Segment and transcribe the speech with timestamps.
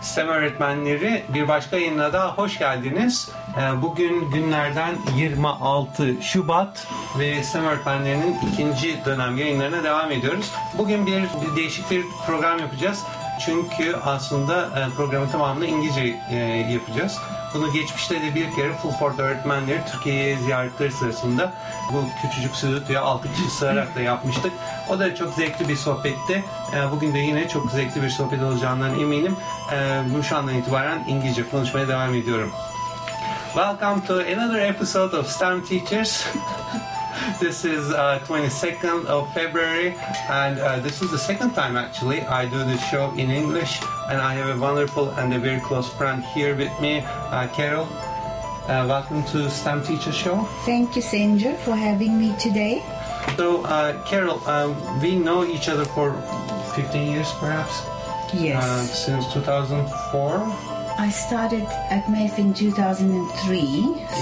[0.00, 3.30] STEM öğretmenleri bir başka yayına da hoş geldiniz.
[3.58, 6.86] Ee, Bugün günlerden 26 Şubat
[7.18, 10.50] ve STEM öğretmenlerinin ikinci dönem yayınlarına devam ediyoruz.
[10.78, 12.98] Bugün bir, bir değişik bir program yapacağız.
[13.44, 16.36] Çünkü aslında e, programın tamamını İngilizce e,
[16.72, 17.18] yapacağız.
[17.54, 21.52] Bunu geçmişte de bir kere Fulford öğretmenleri Türkiye'ye ziyaretleri sırasında
[21.92, 24.52] bu küçücük stüdyoya 6 kişi sığarak da yapmıştık.
[24.88, 26.44] O da çok zevkli bir sohbetti.
[26.76, 29.36] E, Bugün de yine çok zevkli bir sohbet olacağından eminim.
[29.72, 32.52] E, Bu şu andan itibaren İngilizce konuşmaya devam ediyorum.
[33.54, 36.26] Welcome to another episode of STEM Teachers.
[37.40, 39.94] this is uh, 22nd of February,
[40.28, 43.80] and uh, this is the second time actually I do this show in English.
[44.10, 47.84] And I have a wonderful and a very close friend here with me, uh, Carol.
[48.66, 50.44] Uh, welcome to STEM Teacher Show.
[50.64, 52.82] Thank you, Senja, for having me today.
[53.36, 56.12] So, uh, Carol, um, we know each other for
[56.74, 57.82] 15 years perhaps,
[58.34, 58.62] Yes.
[58.62, 60.69] uh, since 2004.
[61.00, 63.58] I started at MEF in 2003.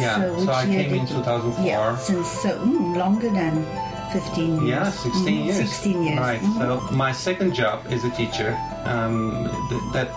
[0.01, 1.65] Yeah, which so I came in did 2004.
[1.67, 3.67] Yeah, since so mm, longer than
[4.13, 4.69] 15 years.
[4.69, 5.57] Yeah, 16 Mhm, years.
[5.57, 6.19] 16 years.
[6.21, 6.41] Right.
[6.41, 6.59] mhm.
[6.59, 8.57] So my second job is a teacher.
[8.85, 10.09] Um, th- that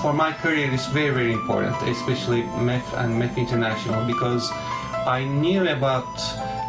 [0.00, 4.50] for my career is very very important, especially MEF and MEF International, because
[5.06, 6.08] I knew about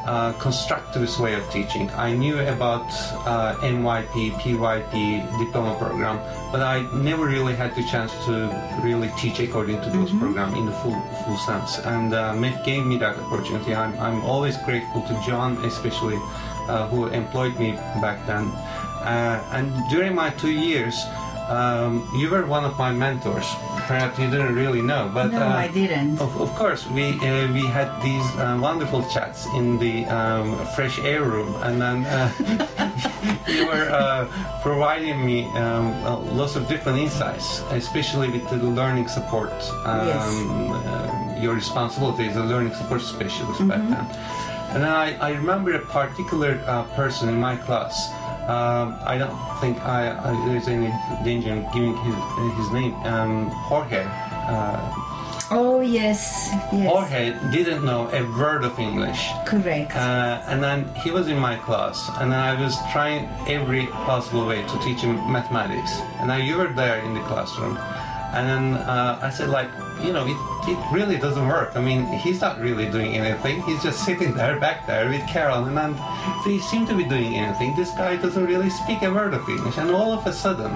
[0.08, 1.89] uh, constructivist way of teaching.
[1.91, 2.88] I knew about
[3.27, 6.17] uh, MYP, PYP diploma program,
[6.52, 8.47] but I never really had the chance to
[8.81, 11.80] really teach according to those programs in the full full sense.
[11.80, 13.75] And uh, MEF gave me that opportunity.
[13.75, 16.17] I'm, I'm always grateful to John, especially
[16.67, 18.45] uh, who employed me back then.
[19.03, 20.95] Uh, and during my two years,
[21.49, 23.47] um, you were one of my mentors.
[23.87, 26.19] Perhaps you didn't really know, but No, uh, I didn't.
[26.19, 30.99] Of, of course, we uh, we had these uh, wonderful chats in the um, fresh
[30.99, 32.29] air room, and then uh,
[33.47, 34.27] you were uh,
[34.61, 39.51] providing me um, uh, lots of different insights, especially with the learning support.
[39.85, 40.23] Um, Yes.
[40.85, 43.93] uh, your responsibility as a learning support specialist back Mm-hmm.
[43.93, 44.07] then.
[44.73, 48.09] And then I, I remember a particular uh, person in my class.
[48.47, 50.87] Um, I don't think I, I, there's any
[51.23, 52.15] danger in giving his,
[52.58, 52.93] his name.
[53.03, 54.05] Um, Jorge.
[54.08, 55.03] Uh,
[55.49, 56.49] Oh, yes.
[56.73, 56.91] Yes.
[56.91, 59.30] Jorge didn't know a word of English.
[59.45, 59.95] Correct.
[59.95, 64.63] Uh, and then he was in my class, and I was trying every possible way
[64.63, 66.02] to teach him mathematics.
[66.19, 67.77] And now you were there in the classroom,
[68.33, 69.70] and then uh, I said, like,
[70.04, 70.38] you know, it,
[70.70, 71.76] it really doesn't work.
[71.76, 73.61] I mean, he's not really doing anything.
[73.64, 75.98] He's just sitting there, back there with Carol, and
[76.45, 77.76] they seem to be doing anything.
[77.76, 80.71] This guy doesn't really speak a word of English, and all of a sudden,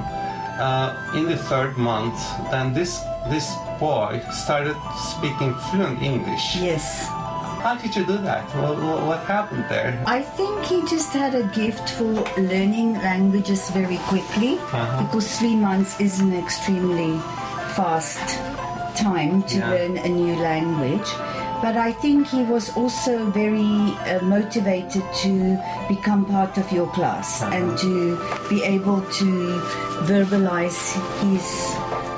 [0.62, 2.20] uh, in the third month,
[2.52, 6.56] then this this boy started speaking fluent English.
[6.58, 7.21] yes.
[7.64, 8.44] How did you do that?
[8.56, 10.02] What, what, what happened there?
[10.08, 15.04] I think he just had a gift for learning languages very quickly Uh-huh.
[15.04, 17.18] because three months is an extremely
[17.78, 18.20] fast
[18.98, 19.70] time to Yeah.
[19.70, 21.08] learn a new language.
[21.62, 25.32] But I think he was also very uh, motivated to
[25.88, 27.54] become part of your class Uh-huh.
[27.56, 28.18] and to
[28.50, 29.28] be able to
[30.10, 30.82] verbalize
[31.30, 31.46] his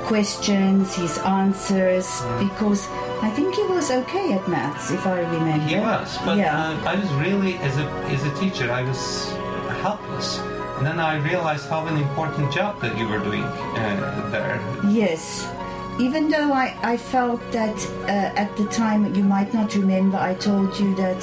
[0.08, 2.08] questions, his answers,
[2.40, 2.88] because
[3.24, 5.66] I think he was okay at maths, if I remember.
[5.66, 6.60] He was, but yeah.
[6.60, 9.32] uh, I was really, as a as a teacher, I was
[9.80, 10.40] helpless.
[10.78, 14.60] And then I realized how an important job that you were doing uh, there.
[14.92, 15.48] Yes.
[16.00, 17.78] Even though I, I felt that
[18.12, 21.20] uh, at the time, you might not remember, I told you that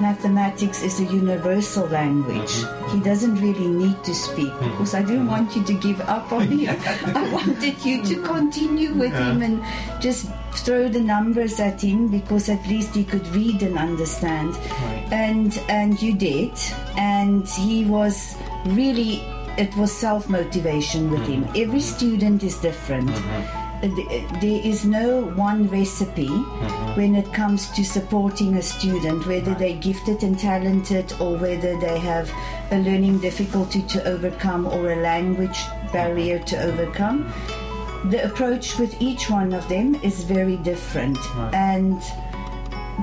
[0.00, 2.64] mathematics is a universal language.
[2.90, 6.48] He doesn't really need to speak because I didn't want you to give up on
[6.48, 6.76] him.
[7.14, 9.62] I wanted you to continue with him and
[10.02, 14.54] just throw the numbers at him because at least he could read and understand.
[14.56, 15.08] Right.
[15.10, 16.52] And and you did.
[16.96, 19.22] And he was really
[19.58, 21.44] it was self motivation with hmm.
[21.44, 21.48] him.
[21.56, 23.10] Every student is different.
[23.10, 23.62] Uh-huh.
[23.76, 26.94] Uh, Th- uh, There is no one recipe uh-huh.
[26.94, 31.98] when it comes to supporting a student, whether they're gifted and talented or whether they
[31.98, 32.30] have
[32.70, 35.58] a learning difficulty to overcome or a language
[35.92, 37.32] barrier to overcome.
[38.10, 41.18] The approach with each one of them is very different.
[41.52, 42.00] And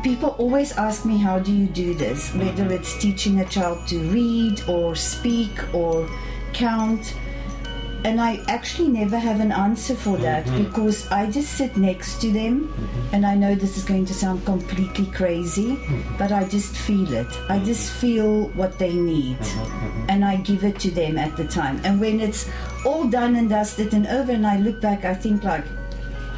[0.02, 2.30] people always ask me how do you do this?
[2.30, 2.40] Mm-hmm.
[2.40, 6.10] Whether it's teaching a child to read or speak or
[6.54, 7.16] count.
[8.06, 10.64] And i actually never have an answer for that mm-hmm.
[10.64, 13.16] because i just sit next to them mm-hmm.
[13.16, 15.80] and i know this is going to sound completely crazy
[16.18, 17.32] but i just feel it.
[17.48, 19.38] I just feel what they need
[20.10, 21.80] and i give it to them at the time.
[21.86, 22.50] And when it's
[22.86, 25.66] all done and dusted and over and i look back i think like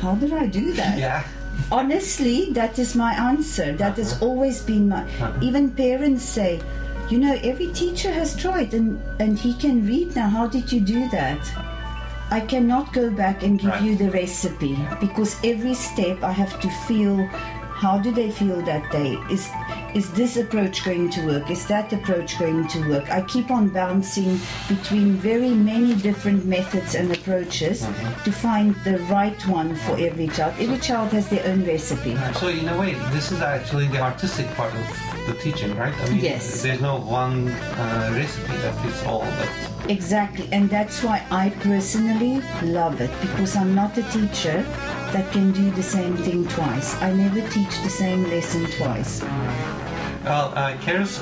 [0.02, 0.98] how did i do that?
[0.98, 1.24] Yeah.
[1.72, 3.72] honestly that is my answer.
[3.74, 4.26] That has uh-huh.
[4.26, 5.40] always been my uh-huh.
[5.42, 6.62] even parents say
[7.10, 10.28] you know every teacher has tried and and he can read now.
[10.30, 11.40] How did you do that?
[12.30, 13.84] I cannot go back and give Right.
[13.84, 17.26] you the recipe because every step I have to feel
[17.84, 19.18] how do they feel that day?
[19.30, 19.48] Is
[19.96, 21.50] is this approach going to work?
[21.50, 23.10] Is that approach going to work?
[23.10, 24.38] I keep on bouncing
[24.68, 28.24] between very many different methods and approaches Mm-hmm.
[28.26, 30.54] to find the right one for every child.
[30.60, 32.16] Every child has their own recipe.
[32.40, 34.86] So in a way, this is actually the artistic part of
[35.28, 35.94] the teaching, right?
[35.94, 36.62] I mean, Yes.
[36.62, 39.50] there's no one uh, recipe that fits all, but
[39.90, 44.64] Exactly, and that's why I personally love it because I'm not a teacher
[45.14, 46.96] that can do the same thing twice.
[47.02, 49.22] I never teach the same lesson twice.
[50.26, 50.76] Well, uh,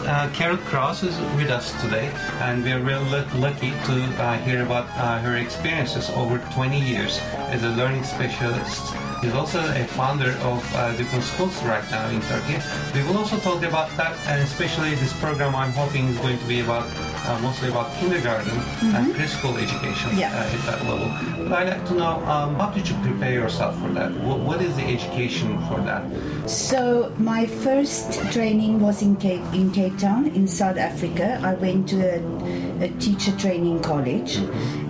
[0.07, 2.09] uh, Carol Crous is with us today,
[2.39, 7.19] and we're real lu- lucky to uh, hear about uh, her experiences over 20 years
[7.49, 8.95] as a learning specialist.
[9.23, 12.57] She's also a founder of uh, different schools right now in Turkey.
[12.93, 16.45] We will also talk about that, and especially this program I'm hoping is going to
[16.45, 16.85] be about
[17.25, 18.51] uh, mostly about kindergarten
[18.93, 20.27] and preschool education Yeah.
[20.35, 21.07] uh, at that level.
[21.47, 24.11] But I'd like to know um, how did you prepare yourself for that?
[24.11, 26.03] What, what is the education for that?
[26.49, 31.39] So my first training was in Cape in Cape Town in South Africa.
[31.41, 34.39] I went to a, a teacher training college,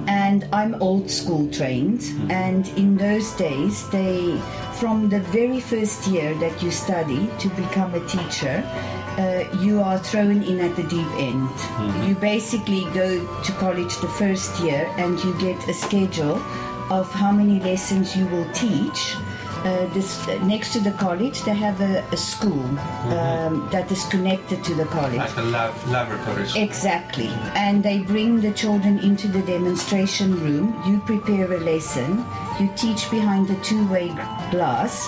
[0.07, 2.03] and I'm old school trained.
[2.29, 4.38] And in those days, they
[4.79, 8.63] from the very first year that you study to become a teacher.
[9.17, 11.50] Uh, you are thrown in at the deep end.
[12.07, 16.38] You basically go to college the first year and you get a schedule
[16.89, 19.15] of how many lessons you will teach
[19.63, 22.63] uh, this next to the college they have a, a school
[23.18, 25.18] um, that is connected to the college.
[25.18, 26.62] Like a lab, laboratory school.
[26.63, 27.27] exactly.
[27.56, 30.65] And they bring the children into the demonstration room.
[30.86, 32.25] You prepare a lesson.
[32.60, 34.10] You teach behind the two-way
[34.51, 35.07] glass.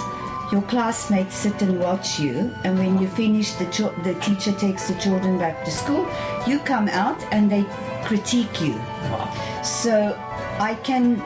[0.52, 2.54] Your classmates sit and watch you.
[2.64, 6.08] And when you finish the, chil- the teacher takes the children back to school.
[6.48, 7.66] You come out and they
[8.04, 8.76] critique you.
[9.12, 9.62] Wow.
[9.64, 10.14] so
[10.60, 11.22] I can.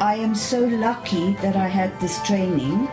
[0.00, 2.86] I am so lucky that I had this training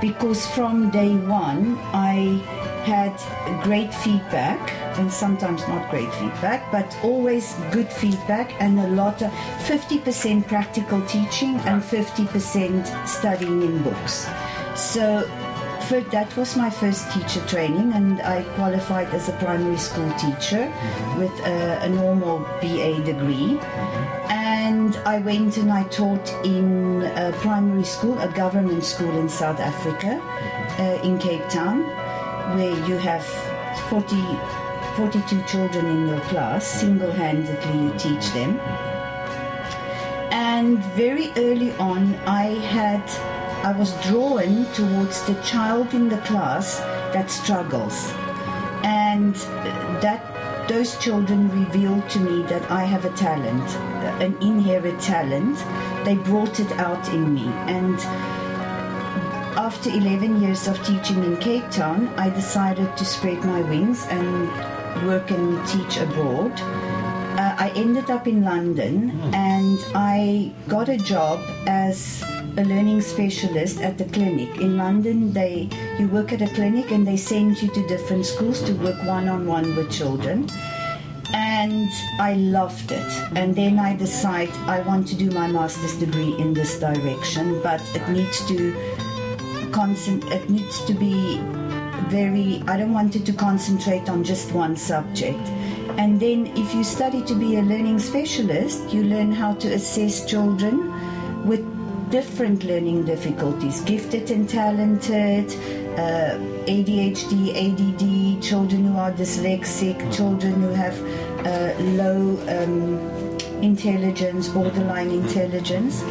[0.00, 2.42] because from day one I
[2.84, 3.14] had
[3.62, 9.30] great feedback and sometimes not great feedback, but always good feedback and a lot of
[9.70, 14.26] 50% practical teaching and 50% studying in books.
[14.74, 15.22] So
[15.88, 20.70] for, that was my first teacher training, and I qualified as a primary school teacher
[21.16, 23.58] with a, a normal BA degree.
[24.28, 29.60] And I went and I taught in a primary school, a government school in South
[29.60, 30.20] Africa,
[30.78, 31.82] uh, in Cape Town,
[32.56, 33.24] where you have
[33.88, 34.16] 40,
[34.96, 36.66] 42 children in your class.
[36.66, 38.58] Single handedly, you teach them.
[40.30, 43.02] And very early on, I had
[43.64, 46.78] I was drawn towards the child in the class
[47.12, 48.12] that struggles,
[48.84, 49.34] and
[50.00, 50.37] that
[50.68, 53.68] those children revealed to me that I have a talent,
[54.22, 55.56] an inherent talent.
[56.04, 57.98] They brought it out in me, and
[59.58, 64.48] after 11 years of teaching in Cape Town, I decided to spread my wings and
[65.06, 66.52] work and teach abroad.
[66.60, 72.22] Uh, I ended up in London and I got a job as
[72.56, 74.60] a learning specialist at the clinic.
[74.60, 75.68] In London, they
[75.98, 79.28] you work at a clinic and they send you to different schools to work one
[79.28, 80.48] on one with children.
[81.32, 83.12] And I loved it.
[83.36, 87.82] And then I decide I want to do my master's degree in this direction, but
[87.94, 88.74] it needs to
[89.72, 91.40] concent- it needs to be
[92.08, 95.38] very i don't want it to concentrate on just one subject
[95.98, 100.24] and then if you study to be a learning specialist you learn how to assess
[100.24, 100.76] children
[101.46, 101.77] with
[102.10, 105.46] different learning difficulties gifted and talented
[105.98, 107.32] uh, adhd
[107.64, 110.96] add children who are dyslexic children who have
[111.46, 113.18] uh, low um,
[113.62, 116.02] intelligence borderline intelligence.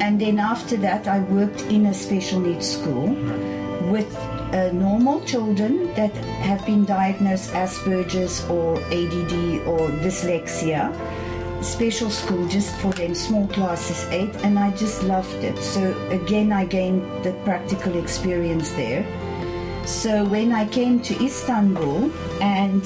[0.00, 3.08] And then after that, I worked in a special needs school
[3.90, 4.16] with
[4.52, 6.14] uh, normal children that
[6.46, 10.92] have been diagnosed Asperger's or ADD or dyslexia.
[11.60, 15.58] Special school just for them, small classes, eight, and I just loved it.
[15.58, 19.04] So again, I gained the practical experience there.
[19.84, 22.82] So when I came to Istanbul and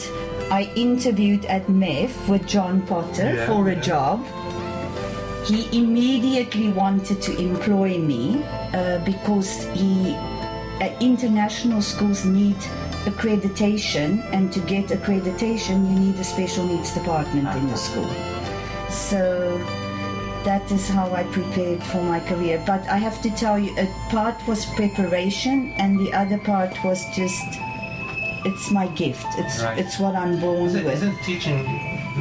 [0.51, 3.81] I interviewed at MEF with John Potter Yeah, for a yeah.
[3.81, 4.27] job,
[5.45, 10.15] he immediately wanted to employ me uh, because he
[10.81, 12.57] uh, international schools need
[13.05, 18.32] accreditation and to get accreditation you need a special needs department in the school
[18.93, 19.59] so
[20.45, 23.87] that is how i prepared for my career but i have to tell you a
[24.11, 27.45] part was preparation and the other part was just
[28.45, 29.79] it's my gift it's Right.
[29.79, 31.59] it's what i'm born Isn't, with isn't teaching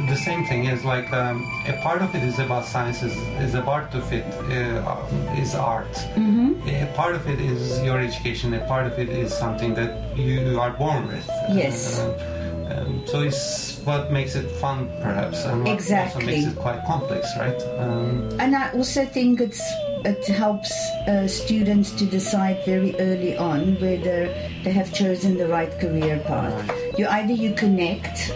[0.08, 3.14] the same thing is like um, a part of it is about science, is,
[3.46, 5.94] is a part of it uh, is art.
[6.16, 8.54] A part of it is your education.
[8.54, 11.28] A part of it is something that you are born with.
[11.50, 12.00] Yes.
[12.00, 16.84] Uh, um, so it's what makes it fun, perhaps, and what also makes it quite
[16.86, 17.60] complex, right?
[17.78, 19.62] Um, And I also think it's
[20.04, 20.72] it helps
[21.06, 24.26] uh, students to decide very early on whether
[24.64, 26.58] they have chosen the right career path.
[26.98, 28.34] You either you connect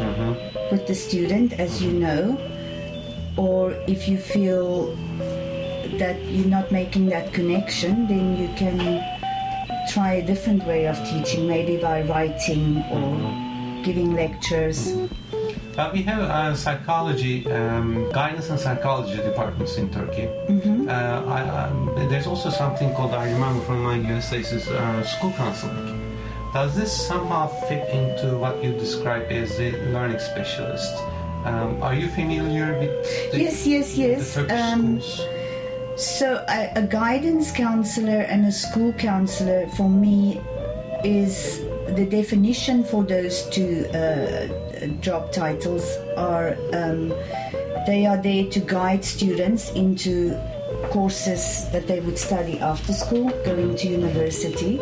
[0.70, 2.38] with the student, as you know,
[3.36, 4.94] or if you feel
[5.98, 8.78] that you're not making that connection, then you can
[9.90, 14.94] try a different way of teaching, maybe by writing or giving lectures.
[15.76, 20.26] But we have uh, psychology, um, guidance and psychology departments in Turkey.
[20.88, 20.90] Uh,
[21.26, 25.32] I, um, there's also something called, I remember from my US days, is uh, school
[25.32, 26.16] counseling.
[26.54, 30.94] Does this somehow fit into what you describe as a learning specialist?
[31.44, 34.34] Um, are you familiar with the, Yes, yes, the yes.
[34.34, 35.28] Turkish Um, schools?
[35.96, 40.40] So, a, a guidance counselor and a school counselor for me
[41.04, 44.48] is the definition for those two uh,
[45.00, 45.84] job titles
[46.16, 47.08] are um,
[47.86, 50.36] they are there to guide students into
[50.90, 54.80] courses that they would study after school, going to university.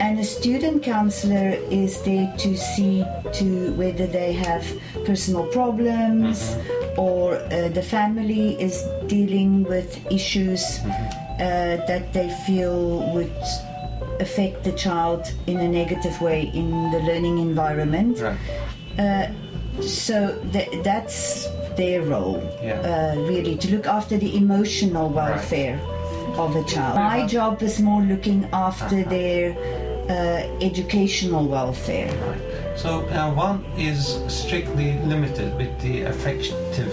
[0.00, 4.64] And a student counselor is there to see to whether they have
[5.04, 6.56] personal problems
[6.96, 13.32] or uh, the family is dealing with issues uh, that they feel would
[14.20, 18.20] affect the child in a negative way in the learning environment.
[18.20, 18.38] Right.
[19.80, 23.14] So th- that's their role, Yeah.
[23.16, 25.78] uh, really, to look after the emotional welfare
[26.36, 26.96] of a child.
[26.96, 29.10] My job is more looking after Uh-huh.
[29.10, 29.54] their
[30.10, 30.14] uh,
[30.60, 32.10] educational welfare.
[32.26, 32.40] Right.
[32.76, 36.92] So uh, one is strictly limited with the affective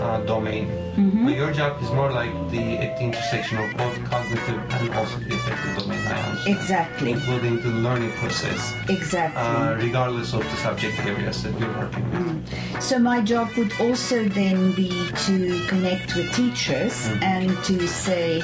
[0.00, 0.66] uh, domain.
[0.96, 1.24] Mm-hmm.
[1.26, 5.34] But your job is more like the the intersection of both cognitive and also the
[5.34, 6.00] affective domain.
[6.46, 7.12] Exactly.
[7.12, 9.42] Including the learning process, Exactly.
[9.42, 12.82] uh, regardless of the subject areas that you're working with.
[12.82, 14.90] So my job would also then be
[15.26, 18.40] to connect with teachers and to say,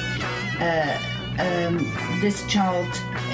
[0.59, 0.97] uh,
[1.39, 1.77] um,
[2.19, 2.87] this child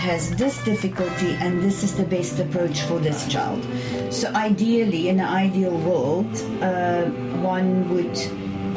[0.04, 3.64] has this difficulty and this is the best approach for this child.
[4.12, 6.32] So ideally, in an ideal world,
[6.62, 7.06] uh,
[7.42, 8.18] one would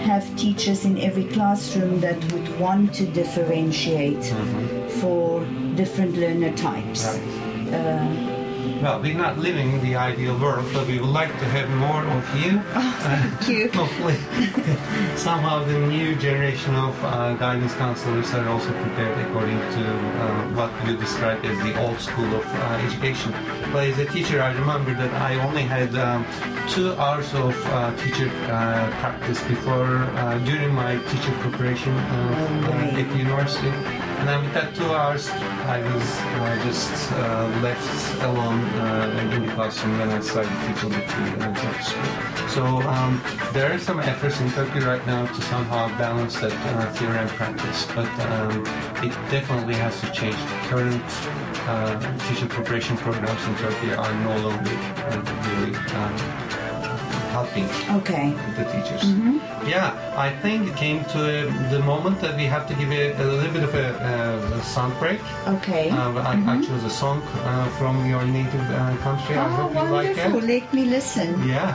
[0.00, 4.24] have teachers in every classroom that would want to differentiate
[5.00, 7.04] for different learner types.
[7.04, 8.35] Right.
[8.86, 12.04] Well, we're not living in the ideal world, but we would like to have more
[12.06, 12.52] of you.
[13.02, 13.68] Thank you.
[13.82, 14.14] Hopefully,
[15.16, 19.82] somehow the new generation of uh, guidance counselors are also prepared according to
[20.22, 20.28] uh,
[20.58, 23.32] what you describe as the old school of uh, education.
[23.72, 26.24] But as a teacher, I remember that I only had um,
[26.68, 33.00] two hours of uh, teacher uh, practice before uh, during my teacher preparation Oh, uh,
[33.00, 33.72] at the university.
[34.26, 39.46] And then with that two hours, I was uh, just uh, left alone uh, in
[39.46, 42.48] the classroom when I started teaching the Turkish school.
[42.48, 46.92] So um, there are some efforts in Turkey right now to somehow balance that uh,
[46.94, 48.66] theory and practice, but um,
[48.96, 50.34] it definitely has to change.
[50.66, 51.04] Current
[51.70, 51.94] uh,
[52.26, 54.74] teacher preparation programs in Turkey are no longer
[55.06, 56.45] uh, really um,
[57.36, 57.66] helping
[57.98, 58.26] Okay.
[58.58, 59.02] the teachers.
[59.74, 59.88] Yeah,
[60.26, 63.26] I think it came to uh, the moment that we have to give a, a
[63.40, 65.20] little bit of a, uh, a sound break.
[65.56, 65.84] Okay.
[65.90, 69.34] Uh, I, I chose a song uh, from your native uh, country.
[69.36, 70.42] I oh, hope you like wonderful.
[70.44, 70.62] it.
[70.62, 71.28] Let me listen.
[71.54, 71.68] Yeah,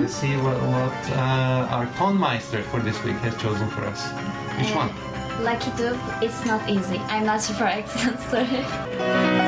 [0.00, 4.00] let's see what, what uh, our tonmeister for this week has chosen for us.
[4.58, 4.90] Which one?
[5.48, 6.98] Lucky Dube, it's not easy.
[7.12, 9.43] I'm not sure for accent, sorry.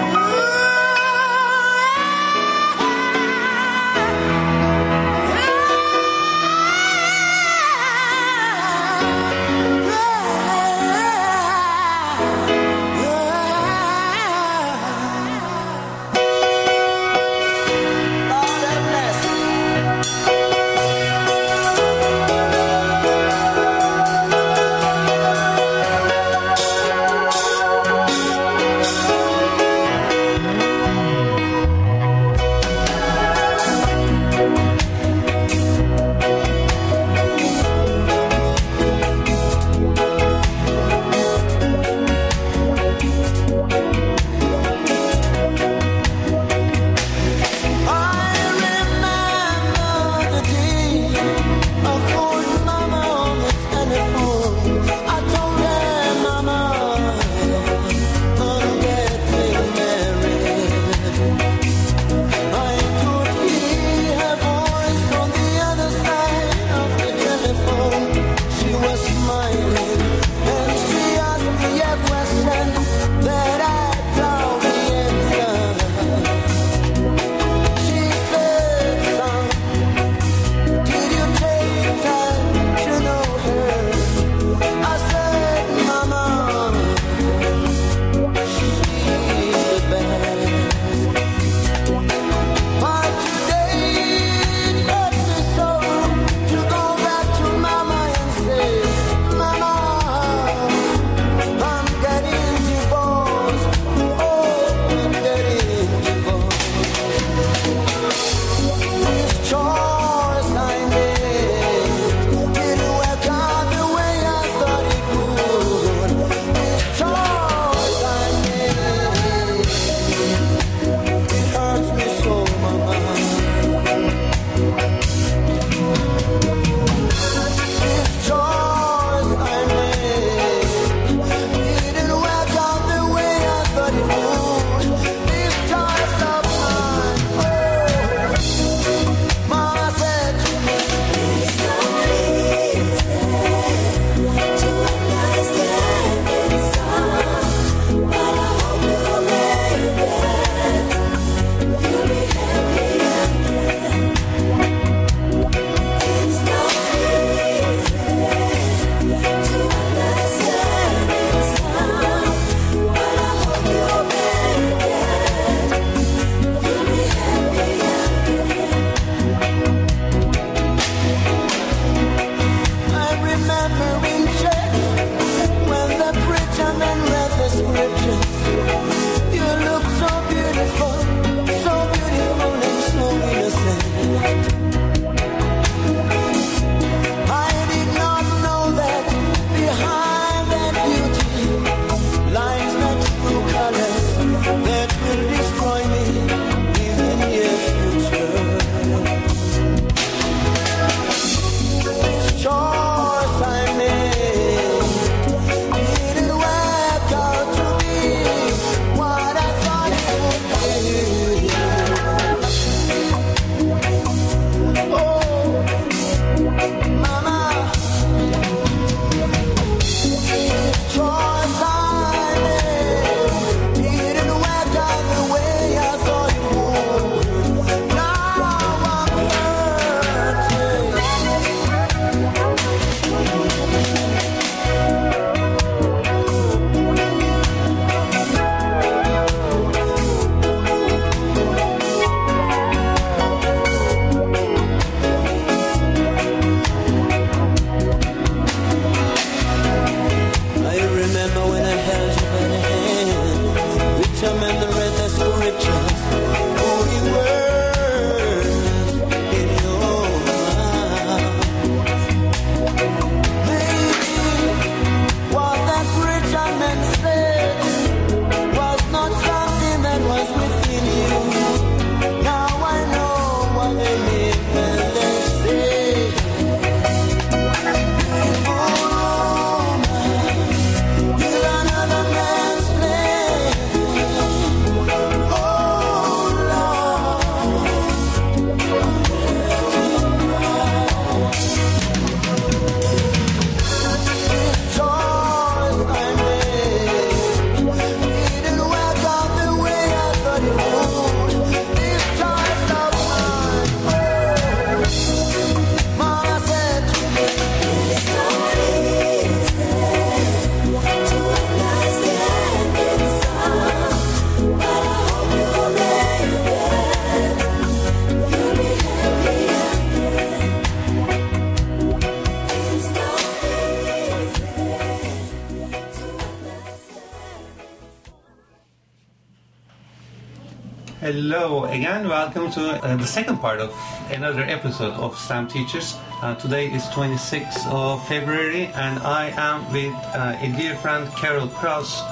[332.26, 333.73] Welcome to uh, the second part of
[334.10, 335.97] another episode of STEM Teachers.
[336.21, 341.47] Uh, today is 26th of February and I am with uh, a dear friend Carol
[341.47, 342.02] Crous.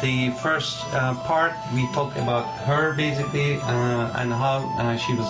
[0.00, 5.26] The first uh, part we talked about her basically uh, and how uh, she was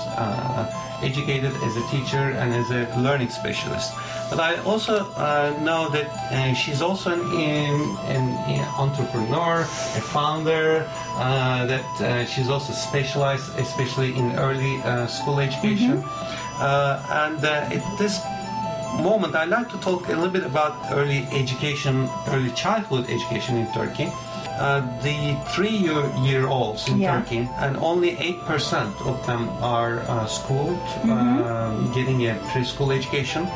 [1.02, 3.92] educated as a teacher and as a learning specialist.
[4.30, 7.20] But I also uh, know that uh, she's also an,
[8.08, 15.06] an, an entrepreneur, a founder, uh, that uh, she's also specialized, especially in early uh,
[15.06, 16.02] school education.
[16.58, 18.20] Uh, and uh, at this
[19.02, 23.70] moment, I'd like to talk a little bit about early education, early childhood education in
[23.72, 24.10] Turkey.
[24.58, 27.18] Uh, the three-year-olds in Yeah.
[27.20, 30.78] Turkey, and only 8% of them are uh, schooled,
[31.10, 33.46] um, getting a preschool education,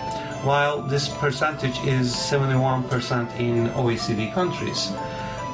[0.42, 4.92] while this percentage is 71% in OECD countries.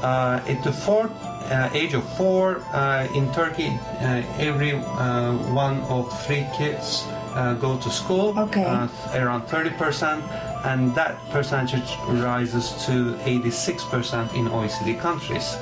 [0.03, 1.13] Uh, at the fourth
[1.51, 3.69] uh, age of four uh, in Turkey,
[4.01, 7.05] uh, every uh, one of three kids
[7.35, 8.65] uh, go to school, Okay.
[8.65, 10.23] uh, around 30%,
[10.65, 15.57] and that percentage rises to 86% in OECD countries.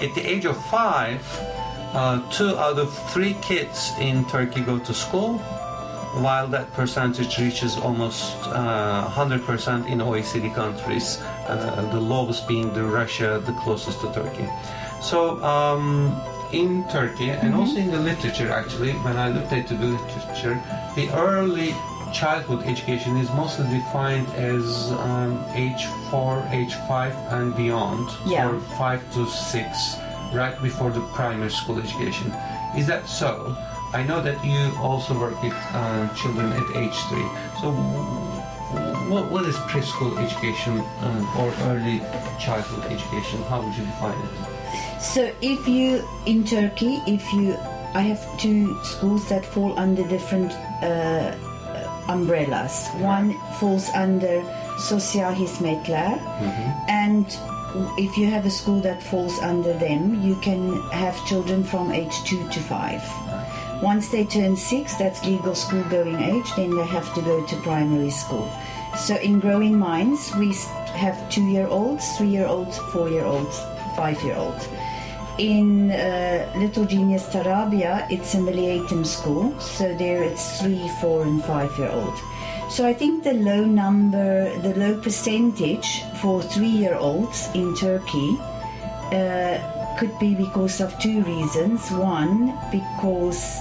[0.00, 1.22] At the age of five,
[1.92, 5.38] uh, two out of three kids in Turkey go to school,
[6.20, 12.84] while that percentage reaches almost uh, 100% in OECD countries, uh, the lowest being the
[12.84, 14.48] Russia, the closest to Turkey.
[15.00, 16.18] So um,
[16.52, 20.62] in Turkey, and also in the literature actually, when I looked at the literature,
[20.94, 21.74] the early
[22.20, 28.48] childhood education is mostly defined as um, age 4, age 5 and beyond, Yeah.
[28.50, 29.96] or 5 to 6,
[30.32, 32.32] right before the primary school education.
[32.74, 33.54] Is that so?
[33.92, 37.18] I know that you also work with uh, children at age 3.
[37.60, 37.70] So
[39.12, 41.98] what, what is preschool education uh, or early
[42.40, 43.42] childhood education?
[43.44, 45.02] How would you define it?
[45.02, 47.54] So if you in Turkey, if you,
[47.94, 50.52] I have two schools that fall under different
[50.82, 51.36] uh,
[52.08, 52.88] umbrellas.
[52.98, 54.42] One falls under
[54.78, 56.90] Sosyal Hizmetler, mm-hmm.
[56.90, 57.26] and
[57.98, 62.14] if you have a school that falls under them, you can have children from age
[62.24, 63.02] two to five.
[63.82, 67.56] Once they turn six, that's legal school going age, then they have to go to
[67.56, 68.50] primary school.
[68.96, 70.54] So in Growing Minds, we
[70.94, 73.60] have two year olds, three year olds, four year olds,
[73.94, 74.66] five year olds.
[75.38, 81.24] In uh, Little Genius Tarabya, it's a Milli Eğitim school, so there it's three, four,
[81.24, 82.16] and five year old.
[82.70, 88.38] So I think the low number, the low percentage for three year olds in Turkey
[89.12, 91.90] uh, could be because of two reasons.
[91.90, 93.60] One, because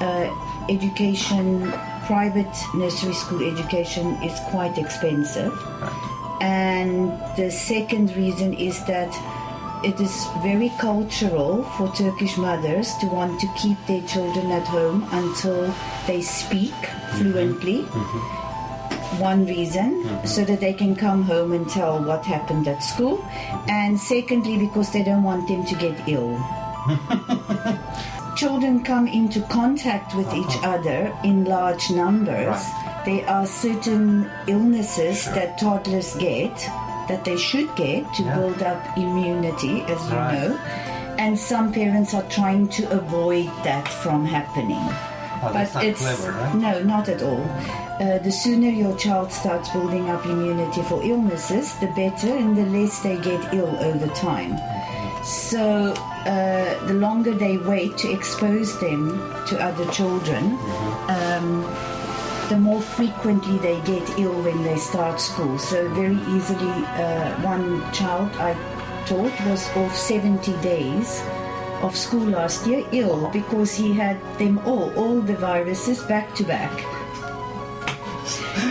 [0.00, 0.34] uh,
[0.68, 1.72] education,
[2.06, 5.56] private nursery school education is quite expensive.
[6.40, 9.14] And the second reason is that
[9.84, 15.06] it is very cultural for Turkish mothers to want to keep their children at home
[15.12, 15.74] until
[16.06, 17.16] they speak mm-hmm.
[17.18, 17.82] fluently.
[17.82, 19.20] Mm-hmm.
[19.20, 20.26] One reason, mm-hmm.
[20.26, 23.22] so that they can come home and tell what happened at school,
[23.68, 26.34] and secondly, because they don't want them to get ill.
[28.36, 30.78] Children come into contact with each uh-huh.
[30.78, 32.48] other in large numbers.
[32.48, 33.02] Right.
[33.04, 36.56] There are certain illnesses that toddlers get
[37.08, 38.34] that they should get to Yeah.
[38.36, 40.34] build up immunity, as you Right.
[40.34, 40.58] know.
[41.18, 44.84] And some parents are trying to avoid that from happening.
[45.42, 46.54] Oh, not it's clever, right?
[46.54, 47.44] no, not at all.
[48.00, 52.64] Uh, the sooner your child starts building up immunity for illnesses, the better, and the
[52.76, 54.58] less they get ill over time.
[55.22, 55.94] So
[56.26, 60.93] uh, the longer they wait to expose them to other children, um,
[62.48, 65.58] the more frequently they get ill when they start school.
[65.58, 68.54] So very easily, uh, one child I
[69.06, 71.22] taught was off 70 days
[71.82, 76.44] of school last year ill because he had them all, all the viruses back to
[76.44, 76.72] back.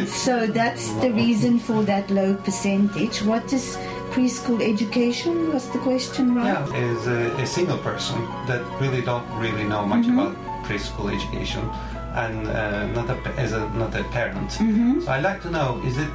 [0.08, 3.22] So that's the reason for that low percentage.
[3.24, 3.78] What is
[4.12, 5.52] preschool education?
[5.54, 6.46] Was the question right?
[6.46, 8.16] Yeah, as a, a single person
[8.48, 10.20] that really don't really know much Mm-hmm.
[10.20, 11.70] about preschool education,
[12.14, 14.50] and uh, not a, as a not a parent.
[14.52, 15.02] Mm-hmm.
[15.02, 16.10] So I'd like to know: is it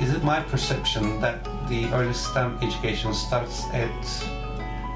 [0.00, 3.90] is it my perception that the early STEM education starts at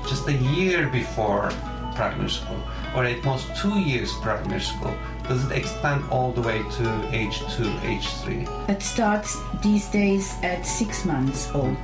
[0.09, 1.51] just a year before
[1.95, 2.61] primary school,
[2.95, 4.95] or at most two years primary school?
[5.29, 8.47] Does it extend all the way to age two, age three?
[8.69, 11.77] It starts these days at six months old.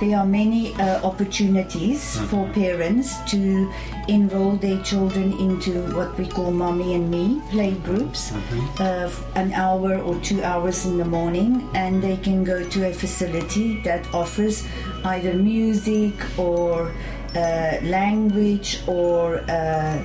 [0.00, 3.72] There are many uh, opportunities for parents to
[4.06, 8.32] enroll their children into what we call mommy and me play groups,
[8.78, 12.92] uh, an hour or two hours in the morning, and they can go to a
[12.92, 14.64] facility that offers
[15.04, 16.92] either music or
[17.34, 20.04] uh, language or uh,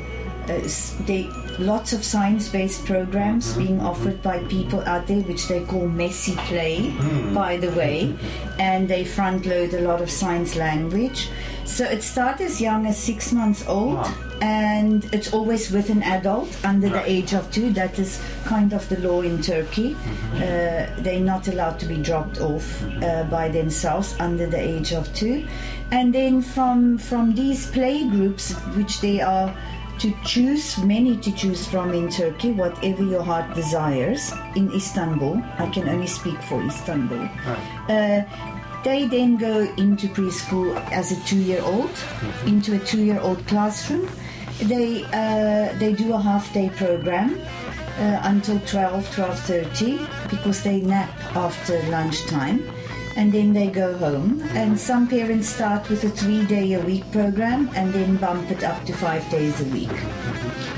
[0.49, 0.60] uh,
[1.06, 6.35] they lots of science-based programs being offered by people out there which they call messy
[6.47, 6.89] play
[7.33, 8.15] by the way
[8.59, 11.29] and they front load a lot of science language.
[11.65, 14.13] So it starts as young as six months old Wow.
[14.41, 17.05] and it's always with an adult under Right.
[17.05, 17.71] the age of two.
[17.71, 19.95] That is kind of the law in turkey.
[20.35, 25.11] Uh, they're not allowed to be dropped off uh, by themselves under the age of
[25.13, 25.45] two.
[25.91, 29.53] And then from from these play groups which they are
[30.03, 34.33] to choose many to choose from in Turkey, whatever your heart desires.
[34.53, 37.29] In Istanbul, I can only speak for Istanbul.
[37.87, 38.23] Uh,
[38.83, 41.89] they then go into preschool as a two-year-old,
[42.45, 44.09] into a two-year-old classroom.
[44.59, 47.39] They uh, they do a half-day program
[47.97, 52.59] uh, until 12, 12.30 because they nap after lunchtime
[53.15, 54.41] and then they go home.
[54.54, 58.63] And some parents start with a three day a week program and then bump it
[58.63, 59.91] up to five days a week.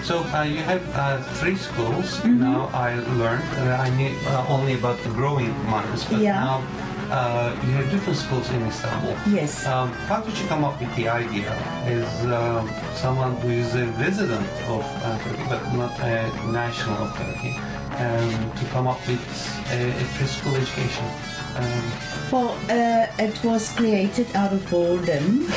[0.04, 2.24] So uh, you have uh, three schools.
[2.24, 6.39] Now I learned uh, I knew uh, only about the growing ones, but Yeah.
[6.43, 6.58] now
[7.12, 9.15] uh, you have different schools in Istanbul.
[9.30, 9.65] Yes.
[9.65, 11.52] Um, how did you come up with the idea
[11.86, 16.15] as um someone who is a resident of uh, Turkey, but not a
[16.52, 17.54] national of Turkey,
[18.04, 19.21] um, to come up with
[19.71, 21.06] a, a preschool education?
[21.56, 21.91] Um,
[22.32, 25.48] Well, uh, it was created out of boredom.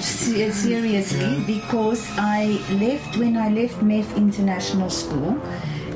[0.00, 5.38] Se- Seriously, because I left when I left MEF International School.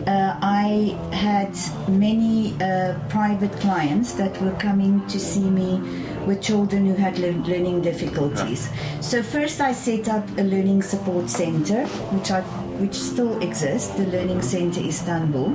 [0.06, 1.54] Uh, I had
[1.88, 5.78] many uh, private clients that were coming to see me
[6.26, 8.68] with children who had lear- learning difficulties.
[9.00, 12.42] So first, I set up a learning support center, which I
[12.82, 15.52] which still exists, the Learning Center Istanbul.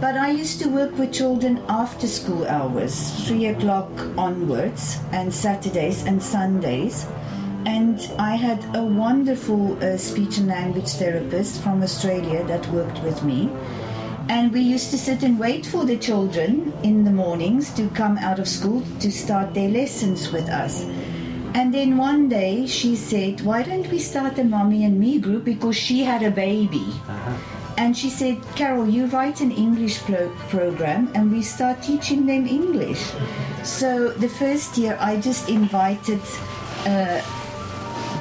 [0.00, 6.04] But I used to work with children after school hours, three o'clock onwards, and Saturdays
[6.04, 7.06] and Sundays.
[7.64, 13.22] And I had a wonderful uh, speech and language therapist from Australia that worked with
[13.22, 13.48] me.
[14.28, 18.18] And we used to sit and wait for the children in the mornings to come
[18.18, 20.84] out of school to start their lessons with us.
[21.54, 25.44] And then one day she said, Why don't we start a mommy and me group?
[25.44, 26.84] Because she had a baby.
[27.76, 32.46] And she said, Carol, you write an English pro- program and we start teaching them
[32.46, 33.12] English.
[33.62, 36.20] So the first year I just invited
[36.86, 37.20] uh,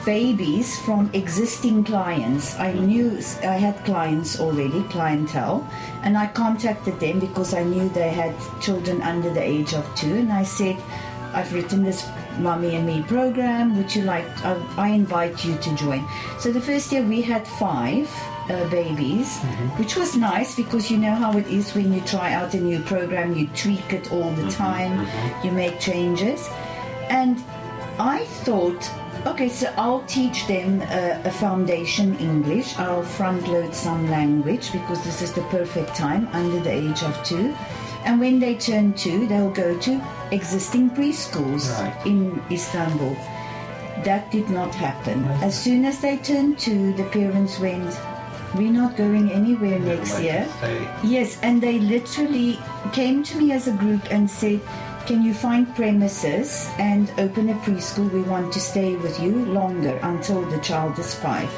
[0.05, 2.57] babies from existing clients.
[2.59, 5.67] I knew I had clients already, clientele,
[6.01, 10.13] and I contacted them because I knew they had children under the age of two.
[10.13, 10.77] And I said,
[11.33, 12.05] I've written this
[12.37, 13.77] Mommy and Me program.
[13.77, 14.25] Would you like?
[14.43, 16.07] I, I invite you to join.
[16.39, 18.09] So the first year we had five.
[18.49, 19.39] Uh, babies,
[19.79, 22.77] which was nice because you know how it is when you try out a new
[22.81, 25.07] program, you tweak it all the time,
[25.45, 26.49] you make changes.
[27.09, 27.41] And
[27.97, 28.83] I thought,
[29.25, 32.77] okay, so I'll teach them uh, a foundation English.
[32.77, 37.15] I'll front load some language because this is the perfect time under the age of
[37.23, 37.55] two.
[38.03, 40.01] And when they turn two, they'll go to
[40.31, 42.05] existing preschools Right.
[42.05, 43.15] in Istanbul.
[44.03, 45.23] That did not happen.
[45.41, 47.95] As soon as they turned two, the parents went,
[48.55, 50.47] We're not going anywhere next year.
[51.03, 52.59] Yes, and they literally
[52.91, 54.61] came to me as a group and said,
[55.07, 58.11] Can you find premises and open a preschool?
[58.11, 61.49] We want to stay with you longer until the child is five.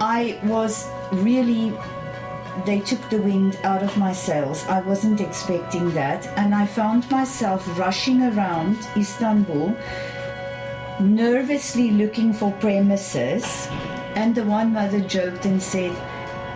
[0.00, 1.76] I was really,
[2.64, 4.64] they took the wind out of my sails.
[4.64, 9.76] I wasn't expecting that, and I found myself rushing around Istanbul
[11.00, 13.68] nervously looking for premises.
[14.14, 15.96] And the one mother joked and said,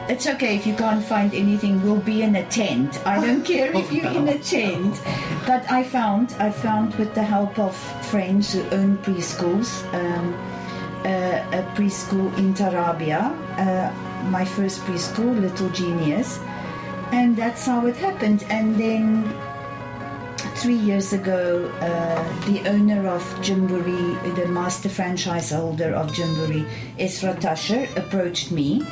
[0.09, 3.05] It's okay if you can't find anything, we'll be in a tent.
[3.07, 5.01] I don't care if you're in a tent.
[5.47, 10.35] But I found, I found with the help of friends who own preschools, um,
[11.05, 13.23] uh, a preschool in Tarabya,
[13.59, 16.41] uh, my first preschool, Little Genius.
[17.13, 18.45] And that's how it happened.
[18.49, 19.25] And then
[20.57, 26.67] three years ago, uh, the owner of Gymboree, the master franchise holder of Gymboree,
[26.99, 28.87] Esra Tasher, approached me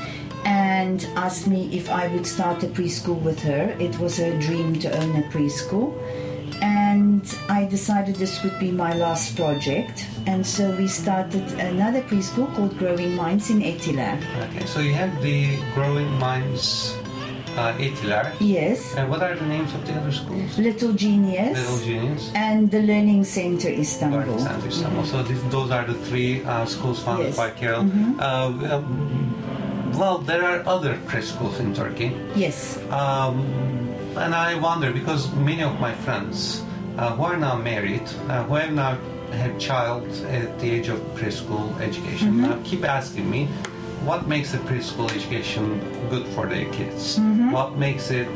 [0.45, 3.77] and asked me if I would start a preschool with her.
[3.79, 5.97] It was her dream to own a preschool.
[6.61, 10.07] And I decided this would be my last project.
[10.27, 14.21] And so we started another preschool called Growing Minds in Etiler.
[14.49, 16.97] Okay, so you have the Growing Minds
[17.57, 18.33] uh, Etiler.
[18.41, 20.59] Yes, And what are the names of the other schools?
[20.59, 22.31] Little Genius Little Genius.
[22.35, 24.21] and the Learning Center Istanbul.
[24.21, 24.61] Learning Istanbul.
[24.63, 25.05] Center Istanbul.
[25.05, 27.37] So these, those are the three uh, schools founded Yes.
[27.37, 27.83] by Carol.
[28.19, 32.13] Uh, um, well, there are other preschools in Turkey.
[32.35, 32.79] Yes.
[32.91, 33.41] Um,
[34.17, 36.63] and I wonder because many of my friends
[36.99, 38.99] uh, who are now married, uh, who have now
[39.33, 43.49] had child at the age of preschool education, uh, keep asking me,
[44.05, 47.19] what makes a preschool education good for their kids?
[47.53, 48.29] What makes it,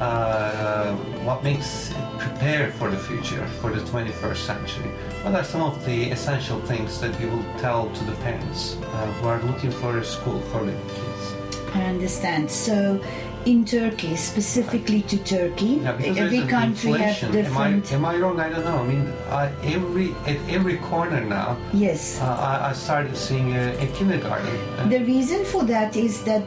[0.00, 0.94] uh,
[1.24, 4.90] what makes it prepare for the future, for the 21st century?
[5.22, 9.06] What are some of the essential things that you will tell to the parents uh,
[9.14, 11.34] who are looking for a school for their kids?
[11.74, 12.50] I understand.
[12.50, 13.00] So,
[13.46, 17.92] in Turkey, specifically to Turkey, Yeah, every country has different.
[17.92, 18.40] Am I, am I wrong?
[18.40, 18.78] I don't know.
[18.78, 22.20] I mean, uh, every at every corner now, yes.
[22.20, 24.88] uh, I, I started seeing a, a kindergarten.
[24.88, 26.44] The reason for that is that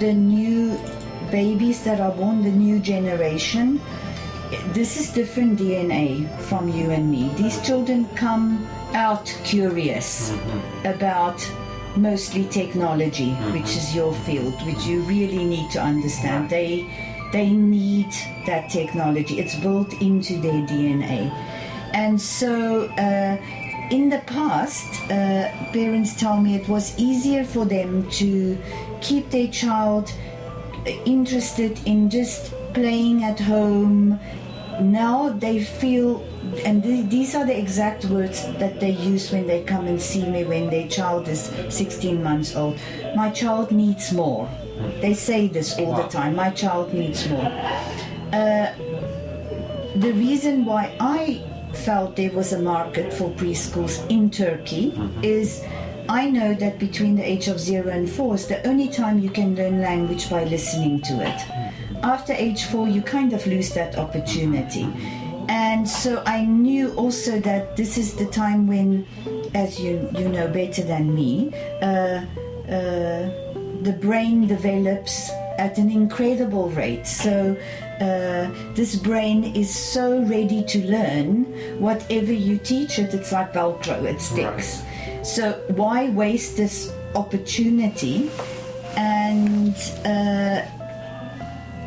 [0.00, 0.78] the new
[1.30, 3.80] babies that are born, the new generation,
[4.72, 7.30] this is different DNA from you and me.
[7.36, 10.32] These children come out curious
[10.84, 11.40] about
[11.96, 16.50] mostly technology, which is your field, which you really need to understand.
[16.50, 16.86] They
[17.32, 18.12] they need
[18.46, 19.40] that technology.
[19.40, 21.32] It's built into their DNA.
[21.92, 23.36] And so uh,
[23.90, 28.56] in the past, uh, parents tell me it was easier for them to
[29.00, 30.12] keep their child
[31.04, 34.18] interested in just playing at home.
[34.80, 36.24] Now they feel,
[36.64, 40.24] and th- these are the exact words that they use when they come and see
[40.28, 42.78] me when their child is 16 months old.
[43.16, 44.48] My child needs more.
[45.00, 46.36] They say this all the time.
[46.36, 47.52] My child needs more.
[48.32, 48.72] Uh,
[49.96, 55.24] the reason why I felt there was a market for preschools in Turkey mm-hmm.
[55.24, 55.62] is
[56.08, 59.30] I know that between the age of zero and four is the only time you
[59.30, 61.38] can learn language by listening to it.
[61.38, 62.04] Mm-hmm.
[62.04, 64.86] After age four, you kind of lose that opportunity.
[65.48, 69.06] And so I knew also that this is the time when,
[69.54, 71.52] as you, you know better than me,
[71.82, 72.24] uh,
[72.68, 73.30] uh,
[73.82, 77.06] the brain develops at an incredible rate.
[77.06, 77.56] So
[78.00, 81.44] uh, this brain is so ready to learn.
[81.78, 84.82] Whatever you teach it, it's like Velcro, it sticks.
[85.22, 88.30] So why waste this opportunity?
[88.96, 90.62] And uh,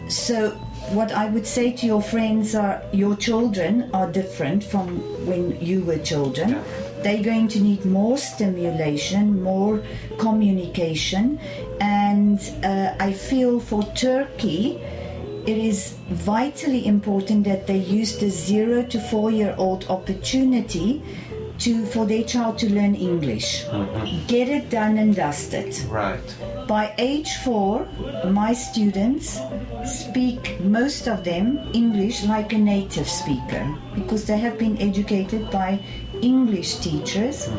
[0.09, 0.57] so
[0.89, 5.81] what I would say to your friends are your children are different from when you
[5.83, 6.49] were children.
[6.49, 6.63] Yeah.
[7.03, 9.83] They're going to need more stimulation, more
[10.17, 11.39] communication,
[11.79, 14.81] and uh, I feel for Turkey,
[15.45, 21.03] it is vitally important that they use the zero to four year old opportunity
[21.59, 23.63] to for their child to learn English.
[24.27, 25.77] Get it done and dusted.
[25.89, 26.35] right.
[26.67, 27.87] By age four,
[28.25, 29.39] my students
[29.85, 35.79] speak, most of them, English like a native speaker because they have been educated by
[36.21, 37.49] English teachers.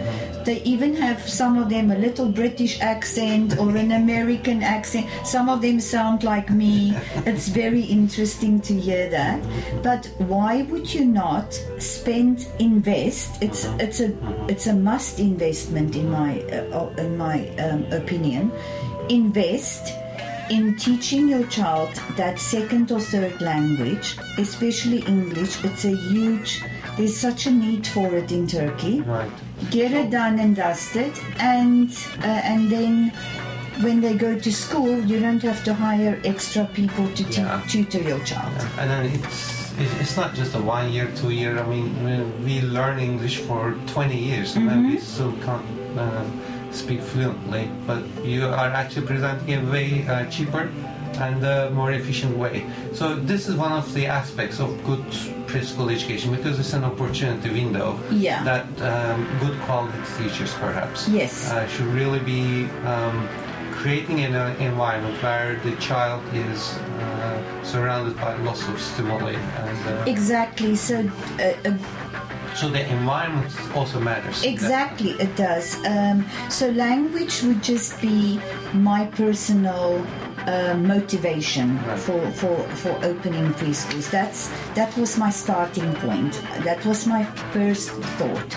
[0.44, 5.07] They even have some of them a little British accent or an American accent.
[5.25, 6.94] Some of them sound like me.
[7.25, 9.40] It's very interesting to hear that.
[9.83, 13.42] But why would you not spend invest?
[13.42, 14.12] It's it's a
[14.49, 18.53] it's a must investment in my uh, in my um, opinion
[19.11, 19.92] invest
[20.51, 25.62] in teaching your child that second or third language, especially English.
[25.64, 26.62] It's a huge,
[26.97, 29.03] there's such a need for it in Turkey.
[29.03, 29.31] Right.
[29.71, 31.90] Get it done and dusted, and
[32.23, 33.11] uh, and then
[33.83, 37.62] when they go to school, you don't have to hire extra people to te- Yeah.
[37.68, 38.53] tutor your child.
[38.79, 39.59] And then it's
[40.01, 41.59] it's not just a one year, two year.
[41.59, 45.64] I mean, we- we learn English for 20 years and then we still can't
[45.99, 46.25] uh,
[46.70, 47.70] speak fluently.
[47.87, 50.70] But you are actually presenting a way uh, cheaper
[51.20, 52.64] and uh, more efficient way.
[52.92, 55.04] So this is one of the aspects of good
[55.48, 58.44] preschool education because it's an opportunity window Yeah.
[58.44, 61.50] that um, good quality teachers perhaps Yes.
[61.50, 63.26] uh, should really be um,
[63.72, 69.78] creating an uh, environment where the child is uh, surrounded by lots of stimuli and
[69.88, 70.76] uh, Exactly.
[70.76, 71.09] So,
[72.59, 75.77] so the environment also matters exactly, it does.
[75.87, 78.40] Um, so, language would just be
[78.75, 80.05] my personal
[80.47, 81.99] uh, motivation Right.
[81.99, 84.11] for, for, for opening preschools.
[84.11, 86.33] That's that was my starting point.
[86.64, 88.57] That was my first thought.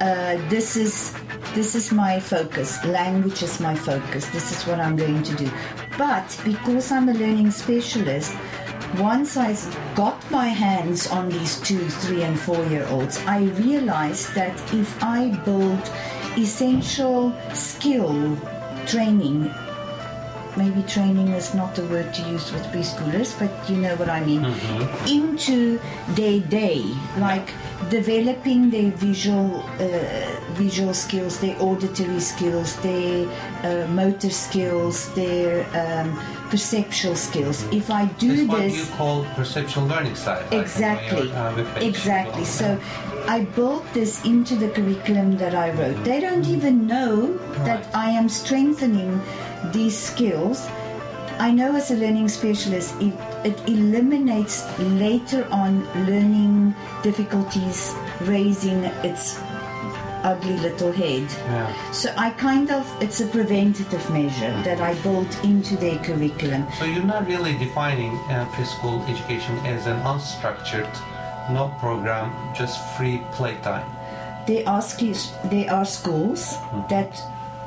[0.00, 1.14] Uh, this is
[1.54, 2.84] this is my focus.
[2.84, 4.26] Language is my focus.
[4.30, 5.50] This is what I'm going to do.
[5.96, 8.32] But because I'm a learning specialist,
[8.96, 9.56] once I
[9.94, 15.02] got my hands on these two, three, and four year olds, I realized that if
[15.02, 15.90] I build
[16.36, 18.36] essential skill
[18.86, 19.52] training,
[20.56, 24.24] maybe training is not the word to use with preschoolers, but you know what I
[24.24, 24.44] mean,
[25.06, 25.78] into
[26.10, 26.82] their day,
[27.18, 27.52] like
[27.90, 33.28] developing their visual uh, visual skills, their auditory skills, their
[33.62, 36.18] uh, motor skills, their um,
[36.50, 37.64] perceptual skills.
[37.72, 40.38] If I do what this, you call perceptual learning style.
[40.38, 41.32] I think, on Exactly.
[41.32, 42.44] uh, exactly.
[42.44, 42.80] So
[43.26, 46.02] I built this into the curriculum that I wrote.
[46.04, 47.94] They don't even know that Right.
[47.94, 49.20] I am strengthening
[49.72, 50.66] these skills.
[51.38, 59.38] I know as a learning specialist, it, it eliminates later on learning difficulties raising its
[60.28, 61.26] ugly little head.
[61.48, 61.92] Yeah.
[61.92, 66.66] So I kind of, it's a preventative measure that I built into their curriculum.
[66.78, 70.92] So you're not really defining uh, preschool education as an unstructured,
[71.50, 73.88] no program, just free playtime.
[74.46, 76.56] There are schools, there are schools
[76.88, 77.12] that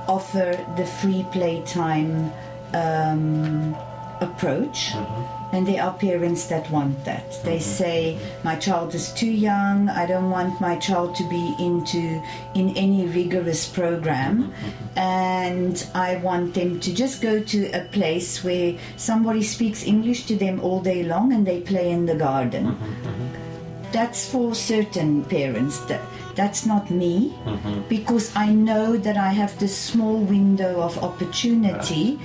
[0.07, 2.31] offer the free playtime
[2.73, 3.75] um,
[4.19, 4.93] approach,
[5.51, 7.29] and there are parents that want that.
[7.43, 7.83] They mm-hmm.
[7.83, 9.89] say, "My child is too young.
[9.89, 12.21] I don't want my child to be into
[12.55, 14.99] in any rigorous program, mm-hmm.
[14.99, 20.35] and I want them to just go to a place where somebody speaks English to
[20.35, 23.27] them all day long, and they play in the garden." Mm-hmm.
[23.91, 25.79] that's for certain parents.
[25.87, 26.01] That
[26.35, 27.33] that's not me.
[27.89, 32.19] Because i know that i have this small window of opportunity.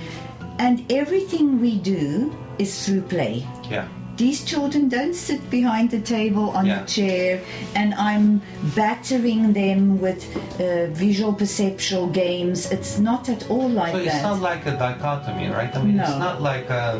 [0.59, 3.85] And everything we do is through play Yeah.
[4.17, 6.81] these children don't sit behind the table on Yeah.
[6.81, 7.39] a chair
[7.75, 8.41] and i'm
[8.75, 14.23] battering them with uh, visual perceptual games it's not at all like So it's that
[14.31, 15.71] not like a dichotomy, right?
[15.75, 16.99] I mean, it's not like a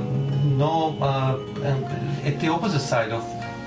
[0.64, 0.76] no.
[1.02, 1.38] Uh,
[1.70, 1.82] um,
[2.30, 3.24] at the opposite side of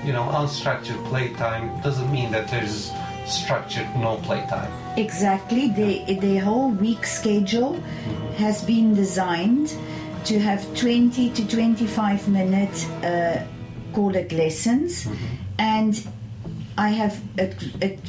[0.07, 2.91] you know unstructured playtime doesn't mean that there's
[3.25, 4.71] structured no playtime.
[4.97, 5.63] Exactly.
[5.79, 5.89] The,
[6.27, 7.73] the whole week schedule
[8.43, 9.67] has been designed
[10.25, 13.43] to have 20 to 25 minute, uh,
[13.93, 15.05] call it lessons.
[15.05, 15.25] Mm-hmm.
[15.59, 16.07] And
[16.77, 17.99] I have, it, it,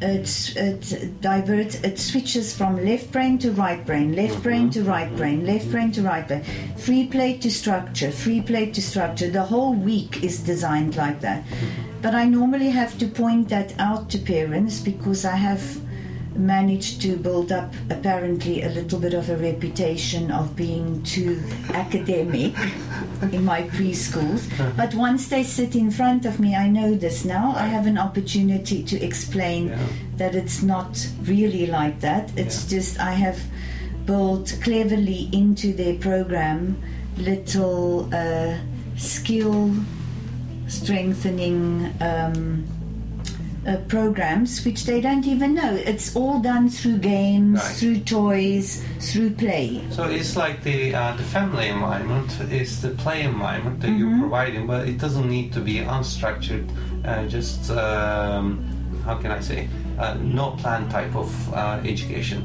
[0.00, 4.42] it, it diverts, it switches from left brain to right brain, left mm-hmm.
[4.42, 5.72] brain to right brain, left mm-hmm.
[5.72, 6.44] brain to right brain.
[6.76, 9.30] Free play to structure, free play to structure.
[9.30, 11.44] The whole week is designed like that.
[12.00, 15.80] But I normally have to point that out to parents because I have
[16.38, 21.42] managed to build up apparently a little bit of a reputation of being too
[21.74, 22.54] academic
[23.32, 24.42] in my preschools.
[24.76, 27.54] But once they sit in front of me, I know this now.
[27.56, 29.78] I have an opportunity to explain Yeah.
[30.16, 32.30] that it's not really like that.
[32.36, 32.78] It's Yeah.
[32.78, 33.38] just I have
[34.06, 36.76] built cleverly into their program
[37.18, 38.54] little uh,
[38.96, 39.74] skill
[40.68, 42.64] strengthening um,
[43.68, 45.74] uh, programs which they don't even know.
[45.74, 47.76] It's all done through games, Right.
[47.76, 49.82] through toys, through play.
[49.90, 53.98] So it's like the uh, the family environment is the play environment that Mm-hmm.
[54.00, 56.64] you're providing, but it doesn't need to be unstructured.
[57.04, 58.64] Uh, just um,
[59.04, 62.40] how can I say, uh, no plan type of uh, education.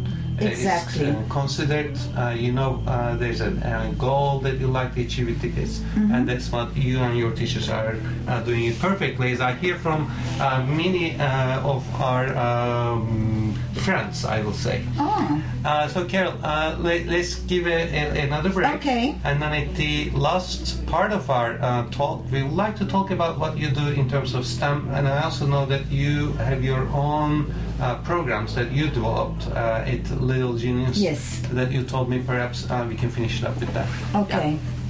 [0.46, 1.10] Uh, Exactly.
[1.10, 1.98] Uh, considered.
[2.18, 3.52] Uh, you know, uh, there's a,
[3.90, 6.12] a goal that you like to achieve with kids, Mm-hmm.
[6.14, 7.96] and that's what you and your teachers are
[8.28, 9.32] uh, doing it perfectly.
[9.34, 13.54] As I hear from uh, many uh, of our um,
[13.86, 14.84] friends, I will say.
[14.98, 18.74] Oh, Uh, so, Carol, uh, let, us give a, a, another break.
[18.76, 19.16] Okay.
[19.24, 23.12] And then at the last part of our uh, talk, we would like to talk
[23.12, 24.90] about what you do in terms of STEM.
[24.94, 29.84] And I also know that you have your own uh, programs that you developed uh,
[29.88, 30.04] at
[30.38, 30.98] Little Genius.
[30.98, 31.42] Yes.
[31.52, 33.88] That you told me perhaps uh, we can finish it up with that.
[34.16, 34.58] okay.
[34.58, 34.83] I'd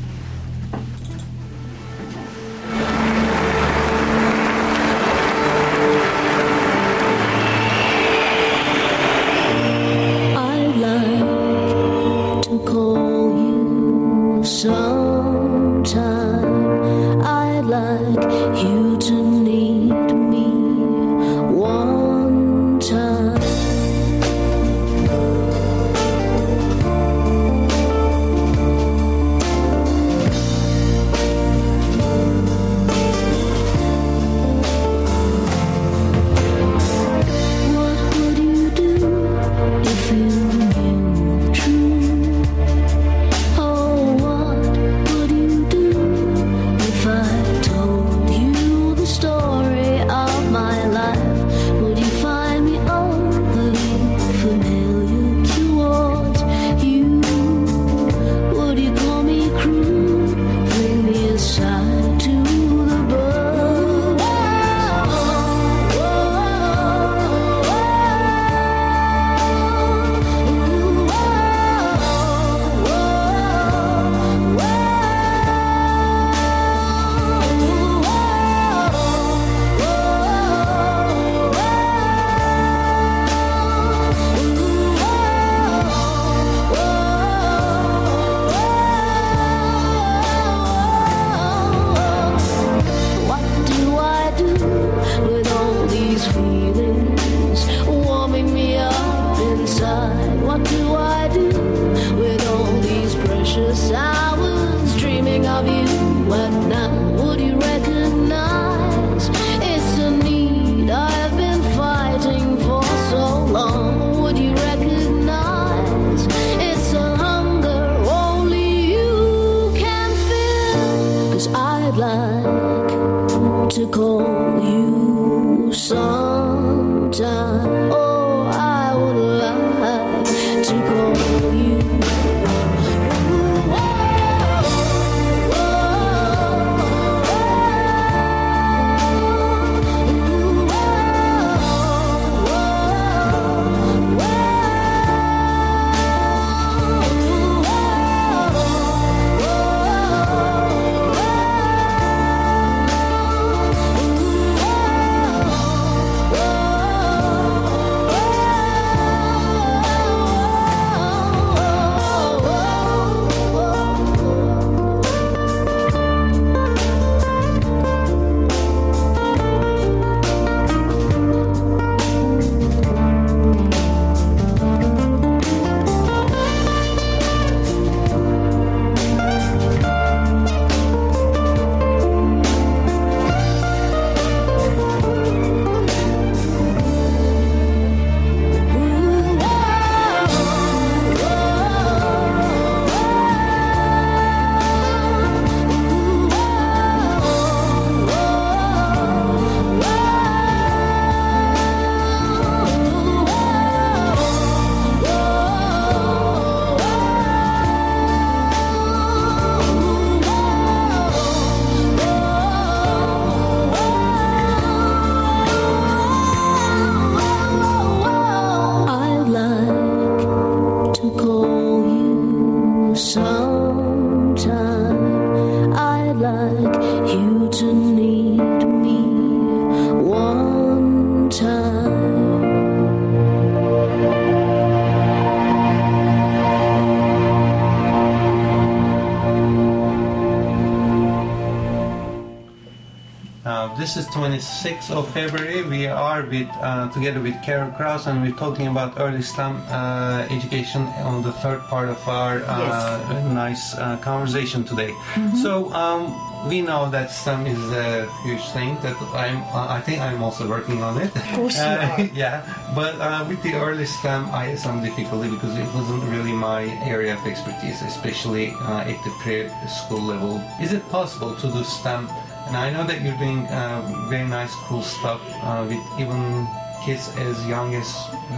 [244.14, 245.64] 26th of February.
[245.64, 250.28] We are with uh, together with Carol Crous, and we're talking about early STEM uh,
[250.30, 254.94] education on the third part of our uh, nice uh, conversation today.
[255.42, 256.14] So um,
[256.48, 258.76] we know that STEM is a huge thing.
[258.82, 261.10] That I'm, uh, I think I'm also working on it.
[261.16, 262.02] Of course you are.
[262.14, 262.46] yeah,
[262.76, 266.66] but uh, with the early STEM, I had some difficulty because it wasn't really my
[266.86, 270.38] area of expertise, especially uh, at the pre-school level.
[270.62, 272.08] Is it possible to do STEM?
[272.48, 276.48] And I know that you're doing uh, very nice, cool stuff uh, with even
[276.84, 277.88] kids as young as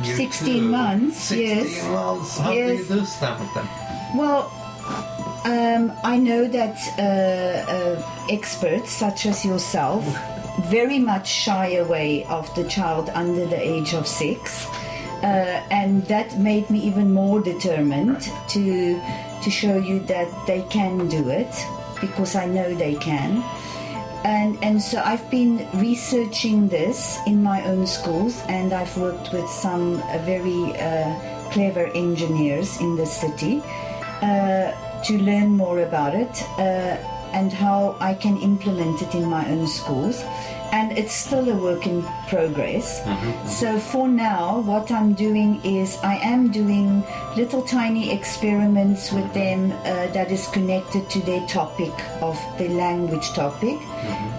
[0.03, 0.69] 16 two.
[0.69, 1.87] months, 16 yes.
[1.89, 2.37] months.
[2.37, 3.67] How do you do STEM with them?
[4.15, 4.51] Well,
[5.45, 10.03] um, I know that uh, uh, experts such as yourself
[10.69, 14.67] very much shy away of the child under the age of six.
[15.23, 19.01] Uh, and that made me even more determined to
[19.41, 21.53] to show you that they can do it
[22.01, 23.43] because I know they can
[24.25, 29.47] and and so I've been researching this in my own schools, and I've worked with
[29.47, 31.13] some uh, very uh,
[31.51, 33.61] clever engineers in the city
[34.23, 34.73] uh,
[35.03, 36.97] to learn more about it uh,
[37.37, 40.23] and how I can implement it in my own schools.
[40.75, 42.99] And it's still a work in progress.
[43.59, 47.01] So for now, what I'm doing is I am doing
[47.37, 53.29] little tiny experiments with them uh, that is connected to their topic of the language
[53.29, 53.79] topic.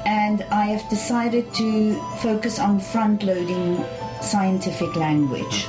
[0.05, 3.83] And I have decided to focus on front loading
[4.21, 5.67] scientific language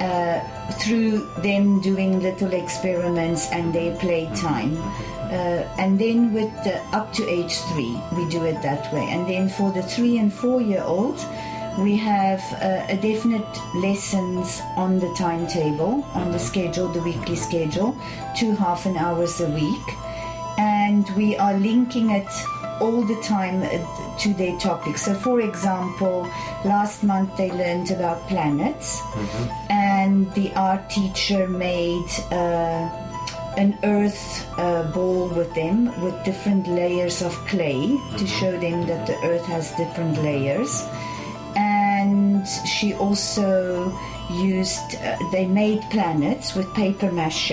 [0.00, 0.38] uh,
[0.80, 4.76] through them doing little experiments and their playtime.
[4.78, 9.06] Uh, and then with the up to age three, we do it that way.
[9.10, 11.24] And then for the three and four year olds,
[11.78, 17.96] we have uh, a definite lessons on the timetable, on the schedule, the weekly schedule,
[18.36, 19.96] two half an hours a week.
[20.58, 22.28] And we are linking it
[22.80, 24.98] all the time uh, to their topic.
[24.98, 26.22] So, for example,
[26.64, 29.00] last month they learned about planets,
[29.70, 32.99] and the art teacher made uh,
[33.60, 39.06] an earth uh, ball with them with different layers of clay to show them that
[39.06, 40.82] the earth has different layers.
[41.54, 43.92] And she also
[44.30, 47.50] used, uh, they made planets with paper mache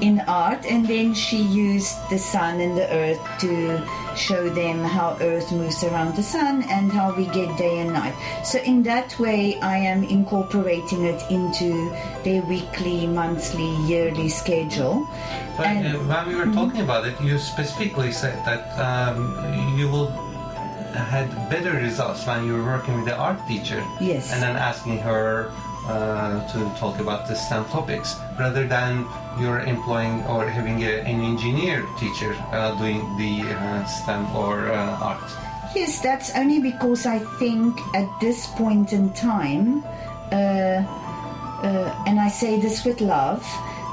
[0.00, 3.84] in art, and then she used the sun and the earth to
[4.18, 8.14] show them how earth moves around the sun and how we get day and night.
[8.44, 11.90] So, in that way, I am incorporating it into
[12.24, 15.06] their weekly, monthly, yearly schedule.
[15.56, 19.18] But And- uh, when we were talking about it, you specifically said that um,
[19.78, 20.10] you will
[20.94, 23.84] had better results when you were working with the art teacher.
[24.00, 24.32] Yes.
[24.32, 25.52] And then asking her
[25.88, 29.06] uh, to talk about the STEM topics rather than
[29.40, 34.98] you're employing or having a, an engineer teacher uh, doing the uh, STEM or uh,
[35.00, 35.30] art.
[35.74, 39.84] Yes, that's only because I think at this point in time,
[40.32, 40.84] uh,
[41.62, 43.44] uh, and I say this with love,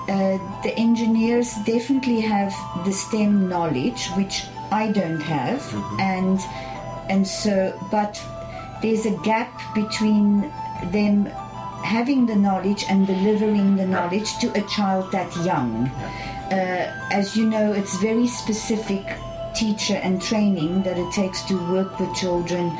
[0.08, 2.54] uh, the engineers definitely have
[2.86, 5.62] the STEM knowledge, which I don't have,
[6.00, 6.40] and
[7.10, 8.22] and so, but
[8.82, 10.52] there's a gap between
[10.92, 11.28] them
[11.86, 15.88] having the knowledge and delivering the knowledge to a child that young.
[16.52, 19.06] Uh, as you know, it's very specific
[19.54, 22.76] teacher and training that it takes to work with children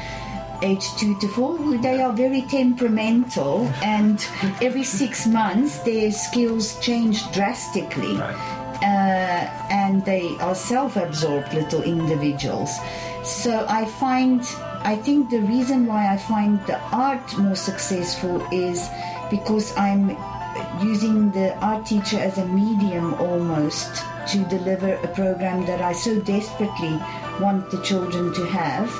[0.62, 1.58] age two to four.
[1.78, 4.26] They are very temperamental, and
[4.62, 8.18] every six months their skills change drastically.
[8.18, 12.72] Uh, and they are self-absorbed little individuals.
[13.24, 14.42] So I find,
[14.86, 18.88] I think the reason why I find the art more successful is
[19.32, 20.16] because I'm
[20.80, 26.20] using the art teacher as a medium almost to deliver a program that I so
[26.20, 27.02] desperately
[27.42, 28.94] want the children to have.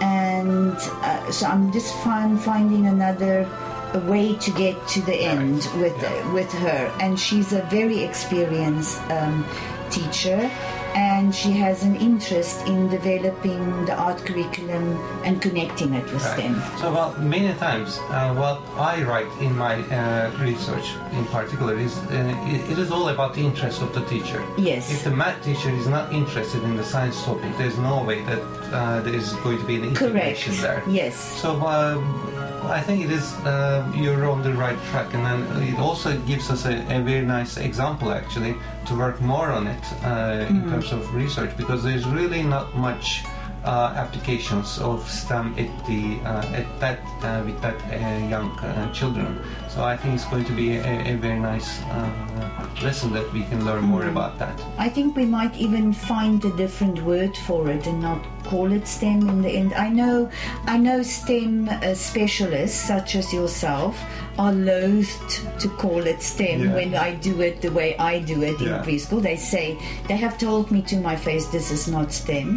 [0.00, 3.46] And uh, so I'm just find, finding another
[3.92, 5.96] a way to get to the end with
[6.32, 6.90] with her.
[7.00, 9.44] And she's a very experienced um,
[9.90, 10.50] teacher,
[10.94, 16.62] and she has an interest in developing the art curriculum and connecting it with them.
[16.78, 21.96] So, well, many times uh, what I write in my uh, research, in particular, is
[21.98, 24.42] uh, it, it is all about the interest of the teacher.
[24.56, 24.90] Yes.
[24.92, 28.42] If the math teacher is not interested in the science topic, there's no way that
[28.72, 30.46] uh, there is going to be an Correct.
[30.46, 30.82] integration there.
[30.88, 31.16] Yes.
[31.16, 32.22] So um,
[32.64, 36.50] I think it is uh, you're on the right track, and then it also gives
[36.50, 38.54] us a, a very nice example actually
[38.86, 40.70] to work more on it uh, in Mm.
[40.80, 43.24] Terms of research because there's really not much
[43.64, 48.92] uh, applications of STEM at the uh, at that uh, with that uh, young uh,
[48.92, 49.42] children.
[49.68, 53.42] So I think it's going to be a, a very nice uh, lesson that we
[53.50, 54.10] can learn more Mm.
[54.12, 54.56] about that.
[54.78, 58.86] I think we might even find a different word for it and not call it
[58.88, 59.74] STEM in the end.
[59.74, 60.30] I know,
[60.66, 63.94] I know STEM uh, specialists such as yourself
[64.38, 65.14] are loath
[65.60, 66.74] to call it STEM Yeah.
[66.74, 69.20] when I do it the way I do it in preschool.
[69.22, 69.76] They say
[70.08, 72.48] they have told me to my face, "This is not STEM."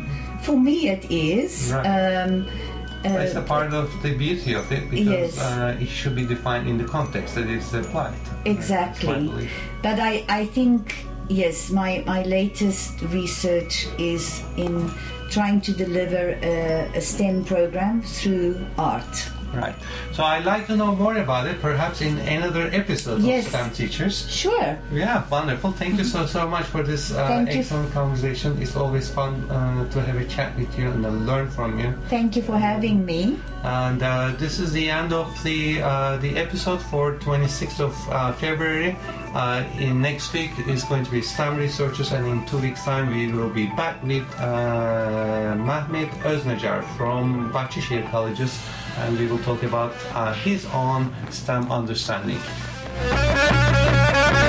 [0.46, 1.72] For me, it is.
[1.74, 1.86] Right.
[1.86, 2.48] Um,
[3.04, 5.40] it's a part of the beauty of it because Yes.
[5.42, 8.14] uh, it should be defined in the context that it's applied.
[8.46, 9.26] Exactly.
[9.28, 9.52] Belief.
[9.82, 10.82] But I, I think,
[11.28, 14.92] yes, my, my latest research is in
[15.32, 19.32] trying to deliver a, a STEM program through art.
[19.54, 19.76] Right.
[20.14, 23.46] So I'd like to know more about it, perhaps in another episode Yes.
[23.46, 24.30] of STEM Teachers.
[24.32, 24.78] Sure.
[24.94, 25.72] Yeah, wonderful.
[25.72, 27.60] Thank you so so much for this uh, Thank you.
[27.60, 28.58] excellent conversation.
[28.62, 31.94] It's always fun uh, to have a chat with you and uh, learn from you.
[32.10, 33.38] Thank you for having me.
[33.64, 38.32] And uh, this is the end of the uh, the episode for 26th of uh,
[38.34, 38.96] February.
[39.34, 43.08] Uh, in next week is going to be STEM researchers, and in two weeks' time
[43.16, 48.60] we will be back with uh, Mahmet Öznejar from Bahçeşehir Colleges,
[49.00, 52.40] and we will talk about uh, his own STEM understanding.